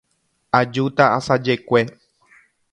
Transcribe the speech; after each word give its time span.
Ajúta 0.59 1.05
asajekue. 1.17 1.81